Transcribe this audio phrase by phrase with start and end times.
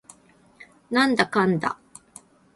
[0.89, 1.77] なんだかんだ